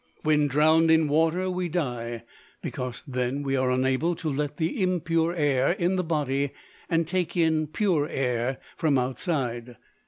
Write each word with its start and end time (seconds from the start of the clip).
When 0.23 0.47
drowned 0.47 0.89
in 0.89 1.07
water 1.07 1.47
we 1.47 1.69
die, 1.69 2.23
because, 2.63 3.03
then 3.07 3.43
we 3.43 3.55
are 3.55 3.69
unable 3.69 4.15
to 4.15 4.29
let 4.29 4.53
out 4.53 4.57
the 4.57 4.81
impure 4.81 5.35
air 5.35 5.73
in 5.73 5.95
the 5.95 6.03
body 6.03 6.53
and 6.89 7.05
take 7.07 7.37
in 7.37 7.67
pure 7.67 8.07
air 8.09 8.57
from 8.77 8.97
outside. 8.97 9.77